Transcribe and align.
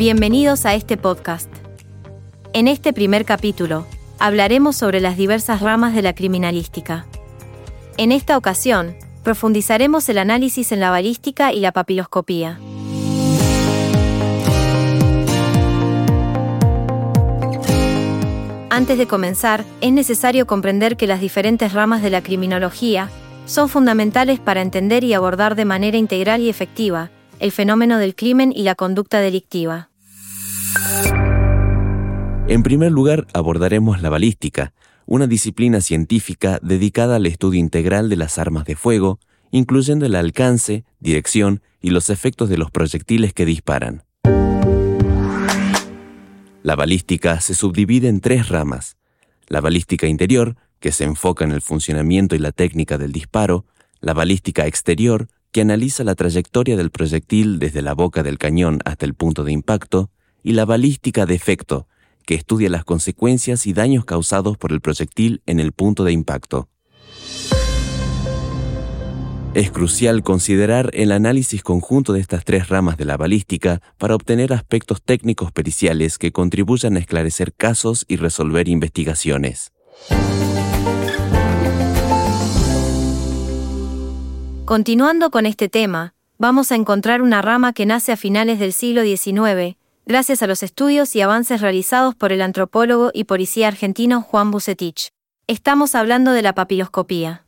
Bienvenidos 0.00 0.64
a 0.64 0.72
este 0.72 0.96
podcast. 0.96 1.50
En 2.54 2.68
este 2.68 2.94
primer 2.94 3.26
capítulo, 3.26 3.86
hablaremos 4.18 4.74
sobre 4.74 4.98
las 4.98 5.18
diversas 5.18 5.60
ramas 5.60 5.94
de 5.94 6.00
la 6.00 6.14
criminalística. 6.14 7.04
En 7.98 8.10
esta 8.10 8.38
ocasión, 8.38 8.96
profundizaremos 9.22 10.08
el 10.08 10.16
análisis 10.16 10.72
en 10.72 10.80
la 10.80 10.88
balística 10.88 11.52
y 11.52 11.60
la 11.60 11.72
papiloscopía. 11.72 12.58
Antes 18.70 18.96
de 18.96 19.06
comenzar, 19.06 19.66
es 19.82 19.92
necesario 19.92 20.46
comprender 20.46 20.96
que 20.96 21.06
las 21.06 21.20
diferentes 21.20 21.74
ramas 21.74 22.00
de 22.00 22.08
la 22.08 22.22
criminología 22.22 23.10
son 23.44 23.68
fundamentales 23.68 24.40
para 24.40 24.62
entender 24.62 25.04
y 25.04 25.12
abordar 25.12 25.56
de 25.56 25.66
manera 25.66 25.98
integral 25.98 26.40
y 26.40 26.48
efectiva 26.48 27.10
el 27.38 27.52
fenómeno 27.52 27.98
del 27.98 28.14
crimen 28.14 28.50
y 28.54 28.62
la 28.62 28.74
conducta 28.74 29.20
delictiva. 29.20 29.89
En 32.48 32.62
primer 32.64 32.90
lugar, 32.90 33.26
abordaremos 33.32 34.02
la 34.02 34.10
balística, 34.10 34.72
una 35.06 35.26
disciplina 35.26 35.80
científica 35.80 36.58
dedicada 36.62 37.16
al 37.16 37.26
estudio 37.26 37.60
integral 37.60 38.08
de 38.08 38.16
las 38.16 38.38
armas 38.38 38.64
de 38.64 38.76
fuego, 38.76 39.20
incluyendo 39.50 40.06
el 40.06 40.14
alcance, 40.14 40.84
dirección 40.98 41.62
y 41.80 41.90
los 41.90 42.10
efectos 42.10 42.48
de 42.48 42.58
los 42.58 42.70
proyectiles 42.70 43.32
que 43.32 43.44
disparan. 43.44 44.02
La 46.62 46.76
balística 46.76 47.40
se 47.40 47.54
subdivide 47.54 48.08
en 48.08 48.20
tres 48.20 48.48
ramas. 48.48 48.96
La 49.48 49.60
balística 49.60 50.06
interior, 50.06 50.56
que 50.78 50.92
se 50.92 51.04
enfoca 51.04 51.44
en 51.44 51.52
el 51.52 51.62
funcionamiento 51.62 52.36
y 52.36 52.38
la 52.38 52.52
técnica 52.52 52.98
del 52.98 53.12
disparo, 53.12 53.64
la 54.00 54.12
balística 54.12 54.66
exterior, 54.66 55.28
que 55.52 55.62
analiza 55.62 56.04
la 56.04 56.14
trayectoria 56.14 56.76
del 56.76 56.90
proyectil 56.90 57.58
desde 57.58 57.82
la 57.82 57.94
boca 57.94 58.22
del 58.22 58.38
cañón 58.38 58.80
hasta 58.84 59.06
el 59.06 59.14
punto 59.14 59.44
de 59.44 59.52
impacto, 59.52 60.10
y 60.42 60.52
la 60.52 60.64
balística 60.64 61.26
de 61.26 61.34
efecto, 61.34 61.86
que 62.26 62.34
estudia 62.34 62.68
las 62.68 62.84
consecuencias 62.84 63.66
y 63.66 63.72
daños 63.72 64.04
causados 64.04 64.56
por 64.56 64.72
el 64.72 64.80
proyectil 64.80 65.42
en 65.46 65.60
el 65.60 65.72
punto 65.72 66.04
de 66.04 66.12
impacto. 66.12 66.68
Es 69.52 69.72
crucial 69.72 70.22
considerar 70.22 70.90
el 70.92 71.10
análisis 71.10 71.64
conjunto 71.64 72.12
de 72.12 72.20
estas 72.20 72.44
tres 72.44 72.68
ramas 72.68 72.96
de 72.96 73.04
la 73.04 73.16
balística 73.16 73.82
para 73.98 74.14
obtener 74.14 74.52
aspectos 74.52 75.02
técnicos 75.02 75.50
periciales 75.50 76.18
que 76.18 76.30
contribuyan 76.30 76.96
a 76.96 77.00
esclarecer 77.00 77.52
casos 77.52 78.04
y 78.06 78.14
resolver 78.14 78.68
investigaciones. 78.68 79.72
Continuando 84.64 85.32
con 85.32 85.46
este 85.46 85.68
tema, 85.68 86.14
vamos 86.38 86.70
a 86.70 86.76
encontrar 86.76 87.20
una 87.20 87.42
rama 87.42 87.72
que 87.72 87.86
nace 87.86 88.12
a 88.12 88.16
finales 88.16 88.60
del 88.60 88.72
siglo 88.72 89.02
XIX, 89.02 89.76
gracias 90.10 90.42
a 90.42 90.48
los 90.48 90.64
estudios 90.64 91.14
y 91.14 91.20
avances 91.20 91.60
realizados 91.60 92.16
por 92.16 92.32
el 92.32 92.42
antropólogo 92.42 93.12
y 93.14 93.24
policía 93.24 93.68
argentino 93.68 94.22
Juan 94.22 94.50
Bucetich. 94.50 95.12
Estamos 95.46 95.94
hablando 95.94 96.32
de 96.32 96.42
la 96.42 96.52
papiloscopía. 96.52 97.46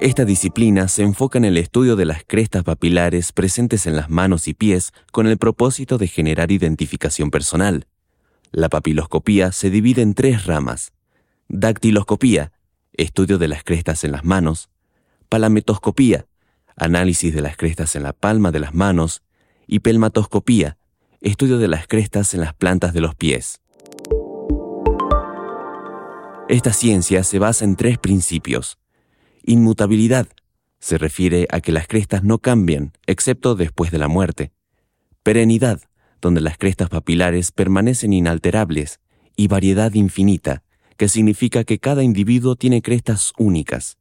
Esta 0.00 0.24
disciplina 0.24 0.88
se 0.88 1.04
enfoca 1.04 1.38
en 1.38 1.44
el 1.44 1.56
estudio 1.56 1.94
de 1.94 2.04
las 2.04 2.24
crestas 2.26 2.64
papilares 2.64 3.30
presentes 3.30 3.86
en 3.86 3.94
las 3.94 4.10
manos 4.10 4.48
y 4.48 4.54
pies 4.54 4.90
con 5.12 5.28
el 5.28 5.38
propósito 5.38 5.96
de 5.96 6.08
generar 6.08 6.50
identificación 6.50 7.30
personal. 7.30 7.86
La 8.50 8.68
papiloscopía 8.68 9.52
se 9.52 9.70
divide 9.70 10.02
en 10.02 10.14
tres 10.14 10.46
ramas. 10.46 10.90
Dactiloscopía, 11.46 12.50
estudio 12.94 13.38
de 13.38 13.46
las 13.46 13.62
crestas 13.62 14.02
en 14.02 14.10
las 14.10 14.24
manos. 14.24 14.68
Palametoscopía, 15.28 16.26
análisis 16.80 17.34
de 17.34 17.42
las 17.42 17.56
crestas 17.56 17.96
en 17.96 18.02
la 18.02 18.12
palma 18.12 18.50
de 18.50 18.60
las 18.60 18.74
manos. 18.74 19.22
Y 19.66 19.80
pelmatoscopía, 19.80 20.76
estudio 21.20 21.58
de 21.58 21.68
las 21.68 21.86
crestas 21.86 22.34
en 22.34 22.40
las 22.40 22.54
plantas 22.54 22.92
de 22.92 23.00
los 23.00 23.14
pies. 23.14 23.60
Esta 26.48 26.72
ciencia 26.72 27.22
se 27.22 27.38
basa 27.38 27.64
en 27.64 27.76
tres 27.76 27.98
principios 27.98 28.80
Inmutabilidad 29.42 30.28
se 30.80 30.98
refiere 30.98 31.46
a 31.50 31.60
que 31.60 31.72
las 31.72 31.86
crestas 31.86 32.22
no 32.22 32.38
cambian, 32.38 32.92
excepto 33.06 33.54
después 33.54 33.90
de 33.90 33.98
la 33.98 34.08
muerte. 34.08 34.52
Perenidad, 35.22 35.80
donde 36.20 36.40
las 36.40 36.58
crestas 36.58 36.88
papilares 36.88 37.52
permanecen 37.52 38.12
inalterables. 38.12 39.00
Y 39.36 39.48
variedad 39.48 39.94
infinita, 39.94 40.62
que 40.98 41.08
significa 41.08 41.64
que 41.64 41.78
cada 41.78 42.02
individuo 42.02 42.56
tiene 42.56 42.82
crestas 42.82 43.32
únicas. 43.38 43.96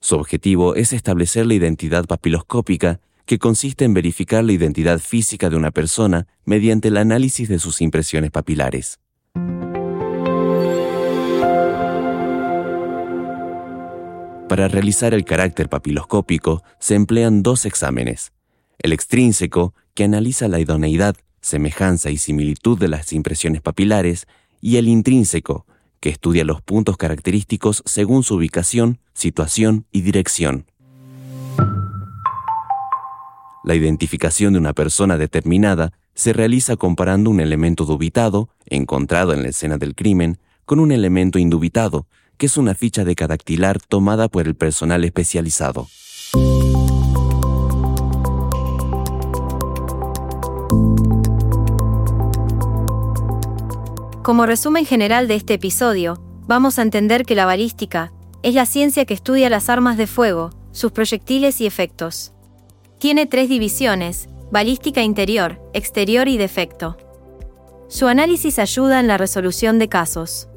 Su 0.00 0.16
objetivo 0.16 0.74
es 0.74 0.92
establecer 0.92 1.46
la 1.46 1.54
identidad 1.54 2.06
papiloscópica, 2.06 3.00
que 3.24 3.38
consiste 3.38 3.84
en 3.84 3.92
verificar 3.92 4.44
la 4.44 4.52
identidad 4.52 5.00
física 5.00 5.50
de 5.50 5.56
una 5.56 5.72
persona 5.72 6.28
mediante 6.44 6.88
el 6.88 6.96
análisis 6.96 7.48
de 7.48 7.58
sus 7.58 7.80
impresiones 7.80 8.30
papilares. 8.30 9.00
Para 14.48 14.68
realizar 14.68 15.12
el 15.12 15.24
carácter 15.24 15.68
papiloscópico 15.68 16.62
se 16.78 16.94
emplean 16.94 17.42
dos 17.42 17.66
exámenes. 17.66 18.32
El 18.78 18.92
extrínseco, 18.92 19.74
que 19.94 20.04
analiza 20.04 20.46
la 20.46 20.60
idoneidad, 20.60 21.16
semejanza 21.40 22.10
y 22.10 22.18
similitud 22.18 22.78
de 22.78 22.88
las 22.88 23.12
impresiones 23.12 23.60
papilares, 23.60 24.28
y 24.60 24.76
el 24.76 24.86
intrínseco, 24.86 25.66
que 26.06 26.12
estudia 26.12 26.44
los 26.44 26.62
puntos 26.62 26.96
característicos 26.96 27.82
según 27.84 28.22
su 28.22 28.36
ubicación, 28.36 29.00
situación 29.12 29.86
y 29.90 30.02
dirección. 30.02 30.66
La 33.64 33.74
identificación 33.74 34.52
de 34.52 34.60
una 34.60 34.72
persona 34.72 35.16
determinada 35.16 35.92
se 36.14 36.32
realiza 36.32 36.76
comparando 36.76 37.28
un 37.28 37.40
elemento 37.40 37.84
dubitado, 37.84 38.48
encontrado 38.66 39.34
en 39.34 39.42
la 39.42 39.48
escena 39.48 39.78
del 39.78 39.96
crimen, 39.96 40.38
con 40.64 40.78
un 40.78 40.92
elemento 40.92 41.40
indubitado, 41.40 42.06
que 42.36 42.46
es 42.46 42.56
una 42.56 42.76
ficha 42.76 43.04
de 43.04 43.16
cadactilar 43.16 43.80
tomada 43.80 44.28
por 44.28 44.46
el 44.46 44.54
personal 44.54 45.02
especializado. 45.02 45.88
Como 54.26 54.44
resumen 54.44 54.84
general 54.86 55.28
de 55.28 55.36
este 55.36 55.54
episodio, 55.54 56.20
vamos 56.48 56.80
a 56.80 56.82
entender 56.82 57.24
que 57.24 57.36
la 57.36 57.46
balística 57.46 58.12
es 58.42 58.54
la 58.54 58.66
ciencia 58.66 59.04
que 59.04 59.14
estudia 59.14 59.48
las 59.48 59.68
armas 59.68 59.96
de 59.96 60.08
fuego, 60.08 60.50
sus 60.72 60.90
proyectiles 60.90 61.60
y 61.60 61.66
efectos. 61.66 62.32
Tiene 62.98 63.26
tres 63.26 63.48
divisiones, 63.48 64.28
balística 64.50 65.00
interior, 65.00 65.60
exterior 65.74 66.26
y 66.26 66.38
defecto. 66.38 66.96
Su 67.86 68.08
análisis 68.08 68.58
ayuda 68.58 68.98
en 68.98 69.06
la 69.06 69.16
resolución 69.16 69.78
de 69.78 69.88
casos. 69.88 70.48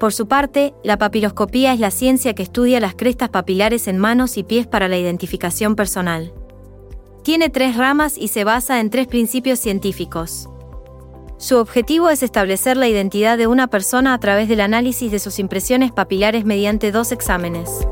Por 0.00 0.14
su 0.14 0.26
parte, 0.26 0.72
la 0.82 0.96
papiloscopía 0.96 1.74
es 1.74 1.80
la 1.80 1.90
ciencia 1.90 2.34
que 2.34 2.44
estudia 2.44 2.80
las 2.80 2.94
crestas 2.94 3.28
papilares 3.28 3.86
en 3.86 3.98
manos 3.98 4.38
y 4.38 4.44
pies 4.44 4.66
para 4.66 4.88
la 4.88 4.96
identificación 4.96 5.76
personal. 5.76 6.32
Tiene 7.22 7.50
tres 7.50 7.76
ramas 7.76 8.16
y 8.16 8.28
se 8.28 8.44
basa 8.44 8.80
en 8.80 8.88
tres 8.88 9.08
principios 9.08 9.58
científicos. 9.58 10.48
Su 11.38 11.56
objetivo 11.58 12.10
es 12.10 12.24
establecer 12.24 12.76
la 12.76 12.88
identidad 12.88 13.38
de 13.38 13.46
una 13.46 13.68
persona 13.68 14.12
a 14.12 14.18
través 14.18 14.48
del 14.48 14.60
análisis 14.60 15.12
de 15.12 15.20
sus 15.20 15.38
impresiones 15.38 15.92
papilares 15.92 16.44
mediante 16.44 16.90
dos 16.90 17.12
exámenes. 17.12 17.86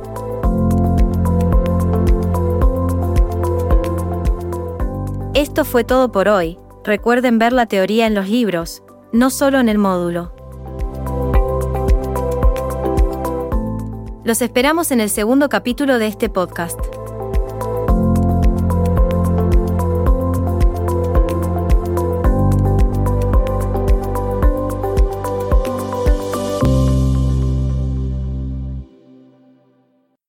Esto 5.34 5.64
fue 5.64 5.84
todo 5.84 6.10
por 6.10 6.28
hoy. 6.28 6.58
Recuerden 6.82 7.38
ver 7.38 7.52
la 7.52 7.66
teoría 7.66 8.08
en 8.08 8.14
los 8.14 8.28
libros, 8.28 8.82
no 9.12 9.30
solo 9.30 9.60
en 9.60 9.68
el 9.68 9.78
módulo. 9.78 10.34
Los 14.24 14.42
esperamos 14.42 14.90
en 14.90 15.00
el 15.00 15.08
segundo 15.08 15.48
capítulo 15.48 16.00
de 16.00 16.08
este 16.08 16.28
podcast. 16.28 16.95